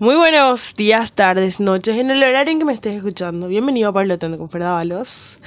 [0.00, 3.46] Muy buenos días, tardes, noches, en el horario en que me estés escuchando.
[3.46, 5.38] Bienvenido a Parlotando con Ferdabalos.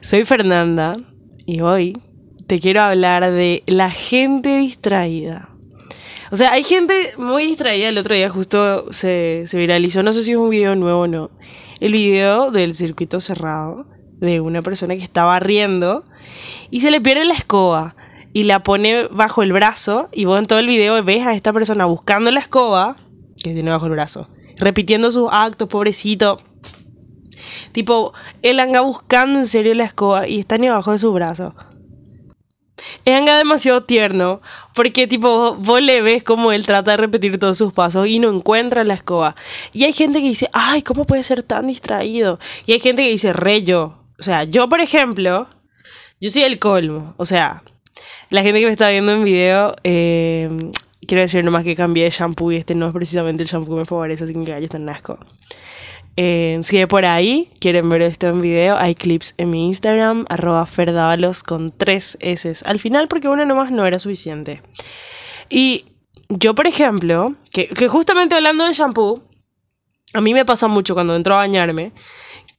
[0.00, 0.96] Soy Fernanda
[1.44, 2.00] y hoy
[2.46, 5.50] te quiero hablar de la gente distraída.
[6.30, 7.90] O sea, hay gente muy distraída.
[7.90, 11.06] El otro día justo se, se viralizó, no sé si es un video nuevo o
[11.06, 11.30] no,
[11.78, 13.84] el video del circuito cerrado
[14.20, 16.06] de una persona que estaba riendo
[16.70, 17.94] y se le pierde la escoba
[18.32, 21.52] y la pone bajo el brazo y vos en todo el video ves a esta
[21.52, 22.96] persona buscando la escoba
[23.42, 24.28] que tiene bajo el brazo,
[24.58, 26.36] repitiendo sus actos, pobrecito.
[27.72, 31.54] Tipo, él anda buscando en serio la escoba y está ni abajo de su brazo.
[33.04, 34.40] Es anga demasiado tierno,
[34.74, 38.30] porque tipo, vos le ves como él trata de repetir todos sus pasos y no
[38.30, 39.36] encuentra la escoba.
[39.72, 42.38] Y hay gente que dice, ay, ¿cómo puede ser tan distraído?
[42.66, 43.98] Y hay gente que dice, re yo.
[44.18, 45.48] O sea, yo por ejemplo,
[46.20, 47.14] yo soy el colmo.
[47.16, 47.62] O sea,
[48.30, 50.48] la gente que me está viendo en video, eh,
[51.06, 53.80] quiero decir nomás que cambié de shampoo y este no es precisamente el shampoo que
[53.80, 55.18] me favorece, así que está en asco.
[56.16, 60.26] Eh, si de por ahí quieren ver esto en video, hay clips en mi Instagram,
[60.28, 64.62] arroba ferdavalos con tres S al final, porque una nomás no era suficiente.
[65.48, 65.86] Y
[66.28, 69.22] yo, por ejemplo, que, que justamente hablando de shampoo,
[70.14, 71.92] a mí me pasa mucho cuando entro a bañarme,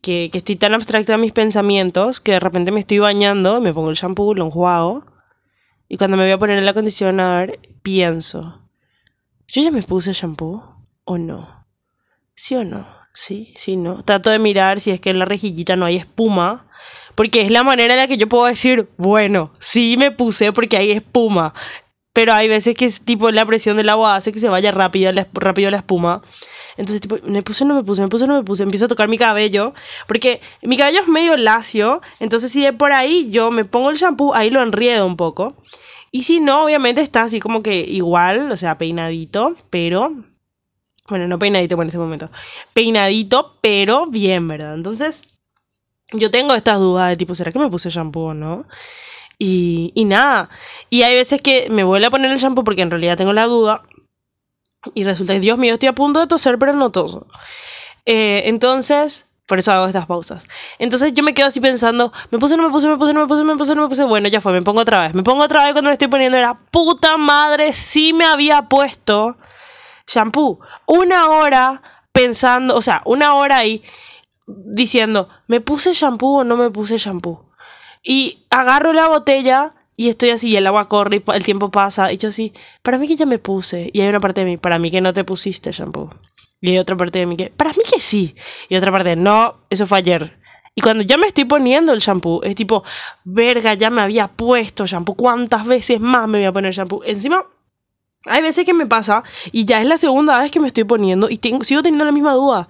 [0.02, 3.74] que, que estoy tan abstracta en mis pensamientos, que de repente me estoy bañando, me
[3.74, 5.06] pongo el shampoo, lo enjuago,
[5.88, 8.62] y cuando me voy a poner el acondicionador, pienso,
[9.48, 10.64] ¿yo ya me puse shampoo
[11.04, 11.66] o no?
[12.36, 12.86] ¿Sí o no?
[13.14, 14.04] Sí, sí, no.
[14.04, 16.68] Trato de mirar si es que en la rejillita no hay espuma,
[17.16, 20.78] porque es la manera en la que yo puedo decir, bueno, sí me puse porque
[20.78, 21.54] hay espuma.
[22.14, 25.12] Pero hay veces que es tipo la presión del agua hace que se vaya rápido
[25.12, 26.22] la, rápido la espuma.
[26.78, 28.62] Entonces, tipo, me puse, no me puse, me puse, no me puse.
[28.62, 29.74] Empiezo a tocar mi cabello.
[30.08, 32.02] Porque mi cabello es medio lacio.
[32.20, 35.56] Entonces, si de por ahí yo me pongo el shampoo, ahí lo enriedo un poco.
[36.12, 40.14] Y si no, obviamente está así como que igual, o sea, peinadito, pero.
[41.10, 42.30] Bueno, no peinadito en este momento.
[42.74, 44.76] Peinadito, pero bien, ¿verdad?
[44.76, 45.42] Entonces,
[46.12, 48.68] yo tengo estas dudas de tipo, ¿será que me puse shampoo o no?
[49.40, 50.50] Y, y nada.
[50.90, 53.46] Y hay veces que me vuelvo a poner el shampoo porque en realidad tengo la
[53.46, 53.84] duda.
[54.94, 57.28] Y resulta que, Dios mío, estoy a punto de toser, pero no toso.
[58.06, 60.48] Eh, entonces, por eso hago estas pausas.
[60.80, 63.28] Entonces yo me quedo así pensando, me puse, no me puse, me puse, no me
[63.28, 64.04] puse, me puse, no me puse.
[64.04, 65.14] Bueno, ya fue, me pongo otra vez.
[65.14, 66.38] Me pongo otra vez cuando me estoy poniendo.
[66.38, 69.38] Era puta madre, sí me había puesto
[70.08, 70.60] shampoo.
[70.86, 73.84] Una hora pensando, o sea, una hora ahí
[74.48, 77.46] diciendo, ¿me puse shampoo o no me puse shampoo?
[78.04, 82.12] Y agarro la botella y estoy así, y el agua corre y el tiempo pasa.
[82.12, 83.90] Y yo así, para mí que ya me puse.
[83.94, 86.10] Y hay una parte de mí, para mí que no te pusiste shampoo.
[86.60, 88.36] Y hay otra parte de mí que, para mí que sí.
[88.70, 90.40] Y otra parte, no, eso fue ayer.
[90.76, 92.84] Y cuando ya me estoy poniendo el shampoo, es tipo,
[93.24, 95.16] verga, ya me había puesto shampoo.
[95.16, 97.04] ¿Cuántas veces más me voy a poner shampoo?
[97.04, 97.46] Encima,
[98.26, 101.30] hay veces que me pasa y ya es la segunda vez que me estoy poniendo
[101.30, 102.68] y tengo, sigo teniendo la misma duda.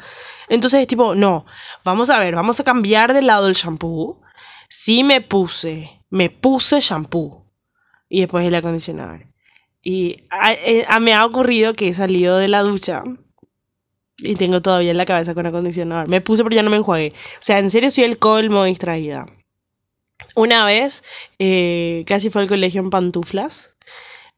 [0.50, 1.46] Entonces es tipo, no,
[1.86, 4.20] vamos a ver, vamos a cambiar de lado el shampoo.
[4.76, 7.46] Sí me puse, me puse shampoo
[8.10, 9.28] y después el acondicionador.
[9.84, 10.56] Y a,
[10.88, 13.04] a, me ha ocurrido que he salido de la ducha
[14.18, 16.10] y tengo todavía la cabeza con acondicionador.
[16.10, 17.14] Me puse pero ya no me enjuagué.
[17.16, 19.28] O sea, en serio soy el colmo distraída.
[20.36, 21.04] Una vez
[21.38, 23.70] eh, casi fue al colegio en pantuflas.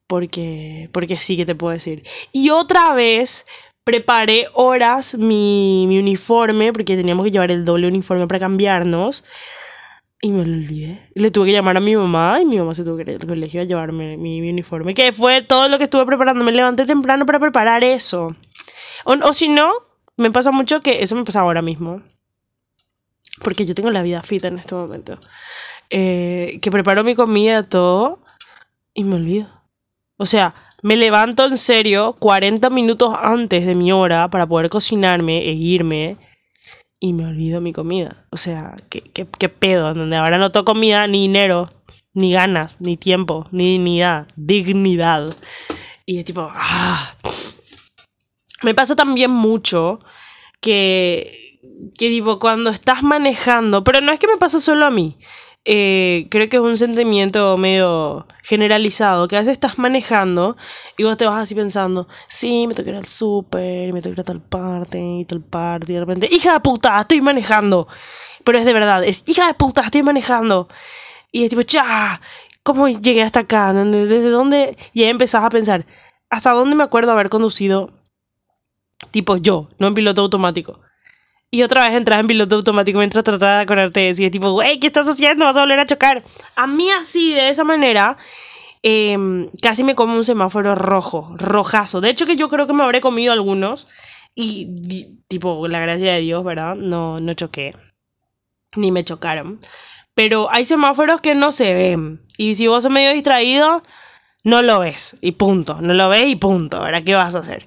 [0.05, 2.03] Porque, porque sí que te puedo decir.
[2.33, 3.45] Y otra vez
[3.85, 9.23] preparé horas mi, mi uniforme, porque teníamos que llevar el doble uniforme para cambiarnos.
[10.21, 11.09] Y me lo olvidé.
[11.13, 13.27] Le tuve que llamar a mi mamá y mi mamá se tuvo que ir al
[13.27, 14.93] colegio a llevarme mi, mi, uniforme.
[14.93, 16.43] Que fue todo lo que estuve preparando.
[16.43, 18.29] Me levanté temprano para preparar eso.
[19.03, 19.73] O, o si no,
[20.17, 22.01] me pasa mucho que eso me pasa ahora mismo.
[23.43, 25.19] Porque yo tengo la vida fit en este momento.
[25.89, 28.19] Eh, que preparo mi comida, todo,
[28.93, 29.47] y me olvido.
[30.17, 35.49] O sea, me levanto en serio 40 minutos antes de mi hora para poder cocinarme
[35.49, 36.17] e irme
[37.05, 38.25] y me olvido mi comida.
[38.31, 39.93] O sea, ¿qué, qué, qué pedo?
[39.93, 41.69] Donde ahora no tengo comida, ni dinero,
[42.13, 45.35] ni ganas, ni tiempo, ni dignidad, dignidad.
[46.07, 47.15] Y es tipo, ah.
[48.63, 49.99] Me pasa también mucho
[50.61, 51.59] que,
[51.95, 55.19] que tipo, cuando estás manejando, pero no es que me pasa solo a mí.
[55.67, 60.55] Eh, creo que es un sentimiento medio generalizado, que a veces estás manejando
[60.95, 64.13] y vos te vas así pensando, sí, me tengo que ir al súper, me tengo
[64.13, 67.19] que ir a tal parte y tal parte, y de repente, hija de puta, estoy
[67.21, 67.87] manejando.
[68.43, 70.69] Pero es de verdad, es hija de puta, estoy manejando.
[71.31, 72.21] Y es tipo, ya,
[72.63, 73.73] ¿cómo llegué hasta acá?
[73.73, 74.77] ¿Desde dónde?
[74.93, 75.85] Y ahí empezás a pensar,
[76.29, 77.89] ¿hasta dónde me acuerdo haber conducido?
[79.11, 80.79] Tipo yo, no en piloto automático.
[81.55, 84.77] Y otra vez entras en piloto automático mientras tratas de acordarte y es tipo, güey,
[84.77, 85.45] ¿qué estás haciendo?
[85.45, 86.21] Vas a volver a chocar.
[86.57, 88.17] A mí así, de esa manera,
[88.83, 89.17] eh,
[89.61, 92.01] casi me como un semáforo rojo, rojazo.
[92.01, 93.87] De hecho que yo creo que me habré comido algunos
[94.35, 96.75] Y tipo, la gracia de Dios, ¿verdad?
[96.75, 97.73] No, no choqué.
[98.75, 99.61] Ni me chocaron.
[100.13, 102.21] Pero hay semáforos que no se ven.
[102.37, 103.81] Y si vos sos medio distraído,
[104.43, 105.15] no lo ves.
[105.21, 105.79] Y punto.
[105.81, 106.81] No lo ves y punto.
[106.81, 107.05] ¿Verdad?
[107.05, 107.65] ¿Qué vas a hacer?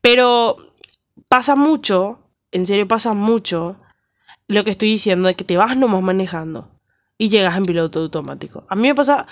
[0.00, 0.56] Pero
[1.28, 2.21] pasa mucho,
[2.52, 3.78] en serio pasa mucho,
[4.46, 6.68] lo que estoy diciendo de que te vas nomás manejando
[7.18, 8.64] y llegas en piloto automático.
[8.68, 9.26] A mí me pasa,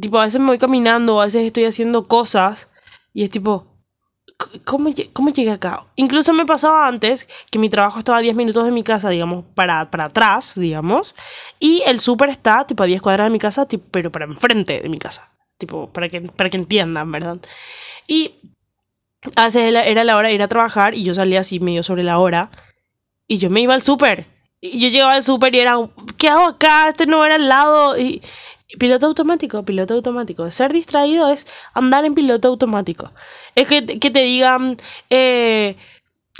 [0.00, 2.68] tipo, a veces me voy caminando, a veces estoy haciendo cosas
[3.12, 3.66] y es tipo,
[4.64, 5.84] ¿cómo, cómo llegué acá?
[5.96, 9.44] Incluso me pasaba antes que mi trabajo estaba a 10 minutos de mi casa, digamos,
[9.54, 11.14] para, para atrás, digamos,
[11.58, 14.80] y el súper está, tipo, a 10 cuadras de mi casa, tipo, pero para enfrente
[14.80, 17.38] de mi casa, tipo, para que, para que entiendan, ¿verdad?
[18.06, 18.34] Y
[19.44, 22.18] veces era la hora de ir a trabajar y yo salía así medio sobre la
[22.18, 22.50] hora
[23.26, 24.26] y yo me iba al súper
[24.64, 25.76] y yo llegaba al súper y era,
[26.16, 26.88] ¿qué hago acá?
[26.88, 27.98] Este no era al lado.
[27.98, 28.22] Y,
[28.78, 30.50] piloto automático, piloto automático.
[30.50, 33.12] Ser distraído es andar en piloto automático.
[33.54, 34.78] Es que, que te digan,
[35.10, 35.76] eh,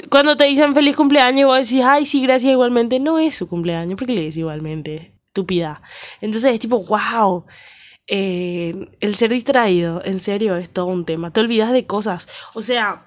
[0.09, 2.99] cuando te dicen feliz cumpleaños, vos decís, ay, sí, gracias igualmente.
[2.99, 5.13] No es su cumpleaños, porque le dices igualmente.
[5.27, 5.83] Estúpida.
[6.23, 7.45] Entonces es tipo, wow.
[8.06, 11.33] Eh, el ser distraído, en serio, es todo un tema.
[11.33, 12.29] Te olvidas de cosas.
[12.55, 13.05] O sea,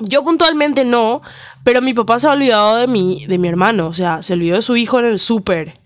[0.00, 1.22] yo puntualmente no,
[1.64, 4.56] pero mi papá se ha olvidado de mi, de mi hermano, o sea, se olvidó
[4.56, 5.80] de su hijo en el súper.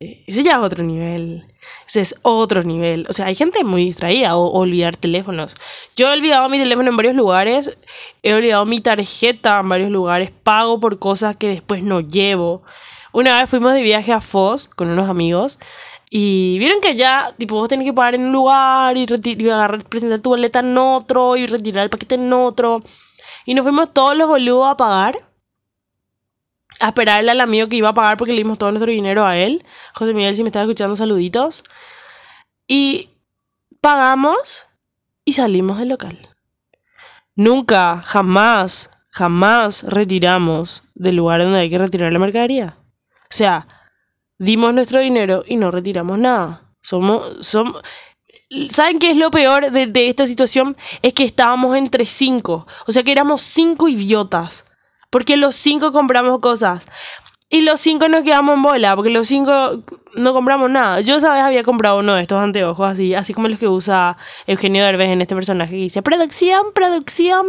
[0.00, 1.46] Eh, ese ya es otro nivel.
[1.86, 3.06] Ese es otro nivel.
[3.08, 5.54] O sea, hay gente muy distraída o, olvidar teléfonos.
[5.96, 7.76] Yo he olvidado mi teléfono en varios lugares.
[8.22, 10.30] He olvidado mi tarjeta en varios lugares.
[10.30, 12.62] Pago por cosas que después no llevo.
[13.12, 15.58] Una vez fuimos de viaje a Foz con unos amigos.
[16.16, 19.82] Y vieron que ya, tipo, vos tenés que pagar en un lugar y, y agarrar,
[19.82, 22.84] presentar tu boleta en otro y retirar el paquete en otro.
[23.44, 25.16] Y nos fuimos todos los boludos a pagar.
[26.78, 29.36] A esperarle al amigo que iba a pagar porque le dimos todo nuestro dinero a
[29.36, 29.64] él.
[29.92, 31.64] José Miguel, si me estás escuchando, saluditos.
[32.68, 33.10] Y
[33.80, 34.68] pagamos
[35.24, 36.28] y salimos del local.
[37.34, 42.76] Nunca, jamás, jamás retiramos del lugar donde hay que retirar la mercadería.
[43.22, 43.66] O sea,
[44.44, 46.62] dimos nuestro dinero y no retiramos nada.
[46.82, 47.82] Somos, somos,
[48.70, 50.76] ¿Saben qué es lo peor de, esta situación?
[51.02, 52.66] Es que estábamos entre cinco.
[52.86, 54.64] O sea que éramos cinco idiotas.
[55.10, 56.86] Porque los cinco compramos cosas.
[57.50, 61.00] Y los cinco nos quedamos en bola, porque los cinco no compramos nada.
[61.00, 61.42] Yo, ¿sabes?
[61.42, 65.20] Había comprado uno de estos anteojos así, así como los que usa Eugenio Derbez en
[65.20, 67.46] este personaje que dice, producción, producción.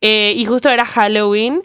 [0.00, 1.62] Eh, y justo era Halloween.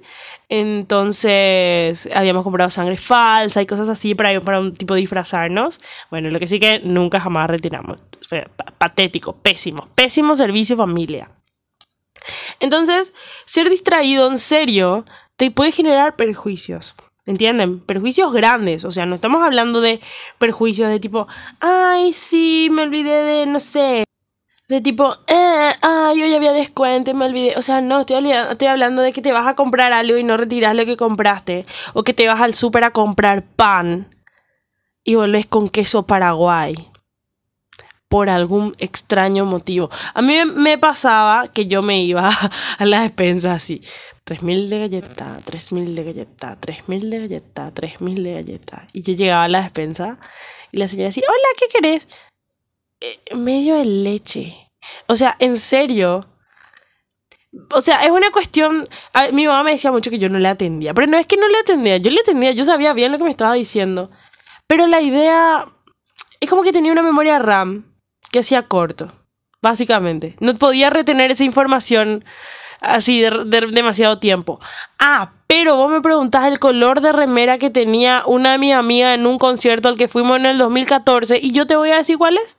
[0.53, 5.79] Entonces habíamos comprado sangre falsa y cosas así para, para un tipo disfrazarnos.
[6.09, 8.03] Bueno, lo que sí que nunca jamás retiramos.
[8.77, 11.31] Patético, pésimo, pésimo servicio familia.
[12.59, 13.13] Entonces,
[13.45, 15.05] ser distraído en serio
[15.37, 16.95] te puede generar perjuicios.
[17.25, 17.79] ¿Entienden?
[17.79, 18.83] Perjuicios grandes.
[18.83, 20.01] O sea, no estamos hablando de
[20.37, 21.29] perjuicios de tipo,
[21.61, 24.03] ay, sí, me olvidé de, no sé,
[24.71, 25.73] de tipo, eh,
[26.15, 27.57] yo ya había descuento y me olvidé.
[27.57, 30.37] O sea, no, estoy, estoy hablando de que te vas a comprar algo y no
[30.37, 31.65] retiras lo que compraste.
[31.93, 34.15] O que te vas al súper a comprar pan
[35.03, 36.73] y volvés con queso paraguay.
[38.07, 39.89] Por algún extraño motivo.
[40.13, 42.29] A mí me pasaba que yo me iba
[42.77, 43.81] a la despensa así.
[44.25, 48.87] 3.000 de galleta, 3.000 de galleta, 3.000 de galleta, 3.000 de galleta.
[48.93, 50.17] Y yo llegaba a la despensa
[50.71, 52.07] y la señora decía, hola, ¿qué querés?
[53.01, 54.71] Eh, medio de leche.
[55.07, 56.21] O sea, en serio.
[57.73, 58.87] O sea, es una cuestión.
[59.33, 60.93] mi mamá me decía mucho que yo no le atendía.
[60.93, 61.97] Pero no es que no le atendía.
[61.97, 62.51] Yo le atendía.
[62.51, 64.11] Yo sabía bien lo que me estaba diciendo.
[64.67, 65.65] Pero la idea.
[66.39, 67.85] Es como que tenía una memoria RAM
[68.31, 69.11] que hacía corto.
[69.61, 70.35] Básicamente.
[70.39, 72.23] No podía retener esa información
[72.81, 74.59] así de, demasiado tiempo.
[74.99, 79.17] Ah, pero vos me preguntás el color de remera que tenía una de mis amigas
[79.17, 82.17] en un concierto al que fuimos en el 2014 y yo te voy a decir
[82.17, 82.57] cuál es.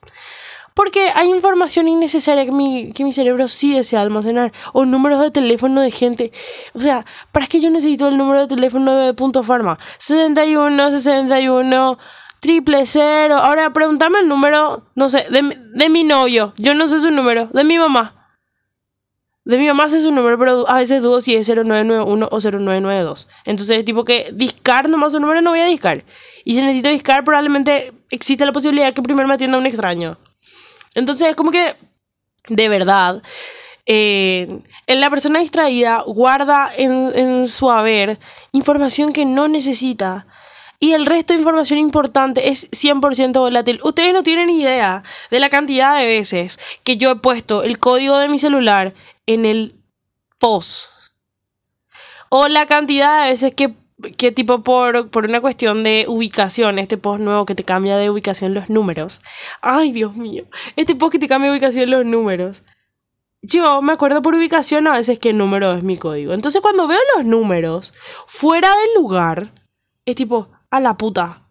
[0.74, 4.52] Porque hay información innecesaria que mi, que mi cerebro sí desea almacenar.
[4.72, 6.32] O números de teléfono de gente.
[6.74, 9.78] O sea, ¿para qué yo necesito el número de teléfono de Punto Farma?
[9.98, 11.98] 61, 61,
[12.40, 13.36] triple cero.
[13.36, 16.54] Ahora pregúntame el número, no sé, de, de mi novio.
[16.56, 17.48] Yo no sé su número.
[17.52, 18.22] De mi mamá.
[19.44, 23.28] De mi mamá sé su número, pero a veces dudo si es 0991 o 0992.
[23.44, 26.04] Entonces, tipo que discar nomás su número no voy a discar.
[26.44, 30.16] Y si necesito discar, probablemente existe la posibilidad que primero me atienda un extraño.
[30.94, 31.74] Entonces es como que,
[32.48, 33.22] de verdad,
[33.86, 38.18] eh, la persona distraída guarda en, en su haber
[38.52, 40.26] información que no necesita
[40.82, 43.78] y el resto de información importante es 100% volátil.
[43.84, 48.18] Ustedes no tienen idea de la cantidad de veces que yo he puesto el código
[48.18, 48.92] de mi celular
[49.26, 49.76] en el
[50.40, 50.90] post.
[52.30, 53.74] O la cantidad de veces que
[54.16, 58.10] que tipo por, por una cuestión de ubicación, este post nuevo que te cambia de
[58.10, 59.20] ubicación los números.
[59.60, 60.44] Ay, Dios mío.
[60.76, 62.64] Este post que te cambia de ubicación los números.
[63.42, 66.34] yo me acuerdo por ubicación a veces qué número es mi código.
[66.34, 67.94] Entonces cuando veo los números
[68.26, 69.52] fuera del lugar,
[70.04, 71.41] es tipo, a la puta,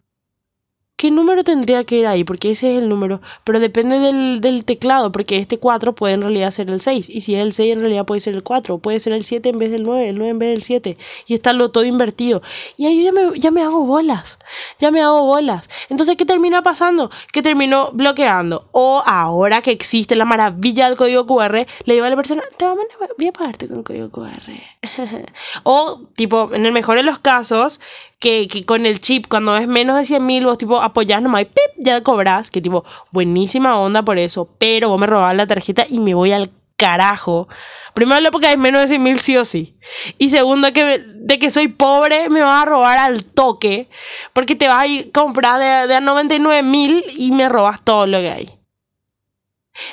[1.01, 2.23] ¿qué número tendría que ir ahí?
[2.23, 6.51] Porque ese es el número, pero depende del, teclado, porque este 4 puede en realidad
[6.51, 8.99] ser el 6, y si es el 6 en realidad puede ser el 4, puede
[8.99, 11.53] ser el 7 en vez del 9, el 9 en vez del 7, y está
[11.53, 12.43] lo todo invertido.
[12.77, 14.37] Y ahí ya me, ya me hago bolas,
[14.77, 15.67] ya me hago bolas.
[15.89, 17.09] Entonces, ¿qué termina pasando?
[17.33, 18.67] Que termino bloqueando.
[18.71, 22.65] O ahora que existe la maravilla del código QR, le digo a la persona, te
[22.67, 24.51] voy a pagarte con código QR.
[25.63, 27.79] o, tipo, en el mejor de los casos,
[28.21, 31.83] que, con el chip, cuando es menos de 100 mil, vos tipo apoyás nomás y
[31.83, 32.51] ya cobras.
[32.51, 34.47] Que tipo, buenísima onda por eso.
[34.59, 37.49] Pero vos me robás la tarjeta y me voy al carajo.
[37.95, 39.75] Primero, porque hay menos de 100 mil sí o sí.
[40.19, 43.89] Y segundo, que de que soy pobre, me vas a robar al toque.
[44.33, 48.19] Porque te vas a comprar de, de a 99 mil y me robas todo lo
[48.19, 48.59] que hay.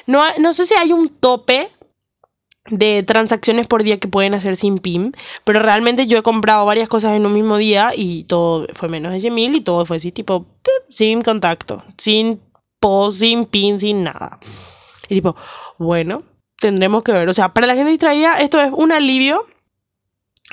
[0.07, 1.71] No, no sé si hay un tope
[2.71, 6.89] de transacciones por día que pueden hacer sin PIN, pero realmente yo he comprado varias
[6.89, 9.99] cosas en un mismo día y todo fue menos de 100 mil y todo fue
[9.99, 10.47] así tipo
[10.89, 12.41] sin contacto, sin
[12.81, 14.39] post, sin PIN, sin nada.
[15.09, 15.37] Y tipo,
[15.79, 16.23] bueno,
[16.57, 19.47] tendremos que ver, o sea, para la gente distraída esto es un alivio,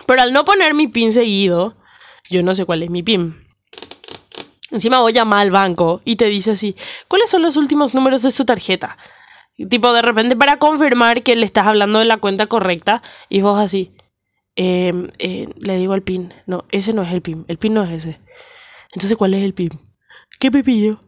[0.06, 1.76] pero al no poner mi PIN seguido,
[2.30, 3.46] yo no sé cuál es mi PIN.
[4.72, 6.76] Encima voy a llamar al banco y te dice así,
[7.08, 8.98] ¿cuáles son los últimos números de su tarjeta?
[9.58, 13.58] Tipo, de repente para confirmar que le estás hablando de la cuenta correcta y vos
[13.58, 13.94] así,
[14.56, 17.84] em, eh, le digo al PIN, no, ese no es el PIN, el PIN no
[17.84, 18.20] es ese.
[18.94, 19.70] Entonces, ¿cuál es el PIN?
[20.40, 21.00] ¿Qué pepillo?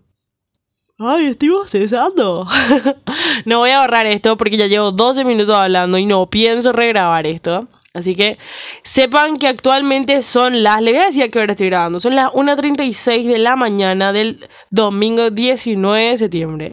[0.99, 2.47] Ay, estoy bostezando.
[3.45, 7.27] no voy a borrar esto porque ya llevo 12 minutos hablando y no pienso regrabar
[7.27, 7.67] esto.
[7.97, 8.37] Así que
[8.83, 12.15] sepan que actualmente son las, le voy a decir a qué hora estoy grabando, son
[12.15, 16.71] las 1.36 de la mañana del domingo 19 de septiembre.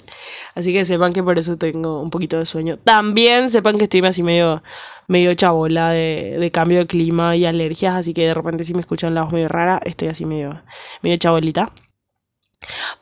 [0.55, 2.77] Así que sepan que por eso tengo un poquito de sueño.
[2.77, 4.63] También sepan que estoy así medio,
[5.09, 8.81] medio chabola de, de cambio de clima y alergias, así que de repente si me
[8.81, 10.63] escuchan la voz medio rara, estoy así medio,
[11.01, 11.73] medio chabolita.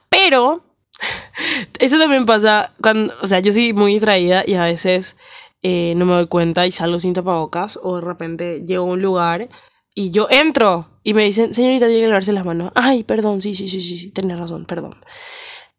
[0.09, 0.63] Pero
[1.81, 5.17] eso también pasa cuando, o sea, yo soy muy distraída y a veces
[5.63, 9.03] eh, no me doy cuenta y salgo sin tapabocas o de repente llego a un
[9.03, 9.49] lugar
[9.95, 12.73] y yo entro y me dicen, señorita, tiene que lavarse las manos.
[12.75, 14.95] Ay, perdón, sí, sí, sí, sí, tenés razón, perdón.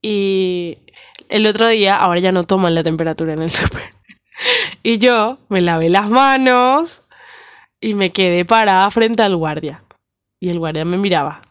[0.02, 0.78] Y
[1.30, 3.82] el otro día, ahora ya no toman la temperatura en el súper.
[4.84, 7.02] y yo me lavé las manos
[7.82, 9.84] y me quedé parada frente al guardia.
[10.40, 11.42] Y el guardia me miraba.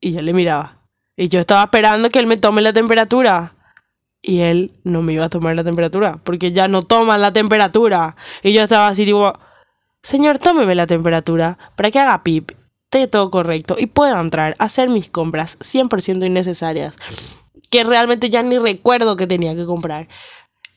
[0.00, 0.76] Y yo le miraba.
[1.16, 3.54] Y yo estaba esperando que él me tome la temperatura
[4.22, 8.16] y él no me iba a tomar la temperatura, porque ya no toman la temperatura.
[8.42, 9.32] Y yo estaba así, tipo,
[10.02, 12.52] señor, tómeme la temperatura para que haga pip,
[12.84, 16.96] esté todo correcto y pueda entrar a hacer mis compras 100% innecesarias,
[17.70, 20.08] que realmente ya ni recuerdo que tenía que comprar.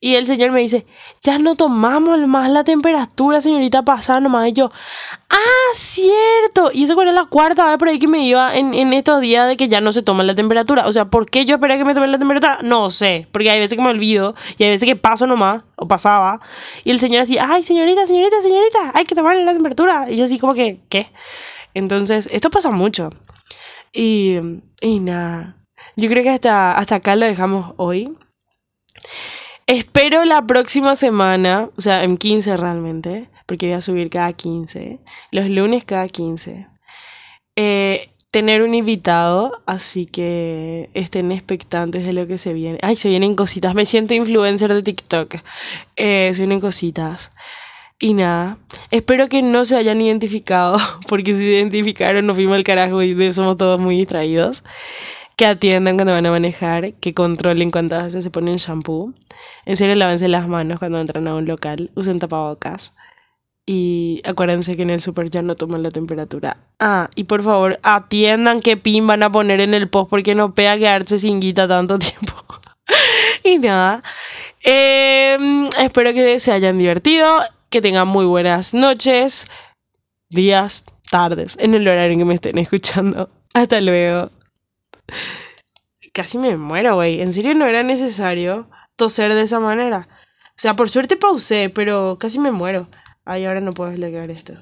[0.04, 0.86] Y el señor me dice,
[1.22, 4.50] ya no tomamos más la temperatura, señorita, pasada nomás.
[4.50, 4.70] Y yo,
[5.30, 5.38] ah,
[5.74, 6.72] cierto.
[6.74, 9.48] Y eso fue la cuarta vez por ahí que me iba en, en, estos días
[9.48, 10.88] de que ya no se toma la temperatura.
[10.88, 12.60] O sea, ¿por qué yo esperé que me tome la temperatura?
[12.64, 13.30] No sé.
[13.32, 16.42] Porque hay veces que me olvido y hay veces que paso nomás, o pasaba.
[16.84, 20.12] Y el señor así, ay, señorita, señorita, señorita, hay que tomar la temperatura.
[20.12, 21.14] Y yo así como que, ¿qué?
[21.74, 23.10] Entonces, esto pasa mucho.
[23.94, 24.36] Y,
[24.82, 25.56] y nada.
[25.96, 28.14] Yo creo que hasta, hasta acá lo dejamos hoy.
[29.66, 35.00] Espero la próxima semana, o sea, en 15 realmente, porque voy a subir cada 15,
[35.32, 36.68] los lunes cada 15,
[37.56, 42.78] eh, tener un invitado, así que estén expectantes de lo que se viene.
[42.82, 45.36] Ay, se vienen cositas, me siento influencer de TikTok,
[45.96, 47.32] eh, se vienen cositas.
[48.00, 48.58] Y nada,
[48.92, 50.78] espero que no se hayan identificado,
[51.08, 54.62] porque si se identificaron nos fuimos al carajo y somos todos muy distraídos
[55.36, 59.14] que atiendan cuando van a manejar, que controlen cuántas veces se ponen shampoo.
[59.66, 62.94] En serio, lávense las manos cuando entran a un local, usen tapabocas.
[63.66, 66.58] Y acuérdense que en el super ya no toman la temperatura.
[66.80, 70.54] Ah, y por favor, atiendan qué pin van a poner en el post porque no
[70.54, 72.36] pega quedarse sin guita tanto tiempo.
[73.44, 74.04] y nada,
[74.62, 79.48] em, espero que se hayan divertido, que tengan muy buenas noches,
[80.30, 83.30] días, tardes, en el horario en que me estén escuchando.
[83.54, 84.30] Hasta luego.
[86.14, 87.22] Casi me muero, güey.
[87.22, 90.08] En serio no era necesario toser de esa manera.
[90.50, 92.88] O sea, por suerte pausé, pero casi me muero.
[93.26, 94.54] Ay, ahora no puedo explicar esto.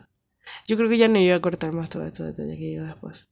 [0.68, 3.30] Yo creo que ya no iba a cortar más todo esto detalles que iba después.